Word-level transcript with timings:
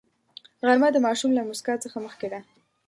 غرمه 0.65 0.89
د 0.93 0.97
ماشوم 1.05 1.31
له 1.35 1.41
موسکا 1.47 1.73
څخه 1.83 1.97
مخکې 2.05 2.27
ده 2.33 2.39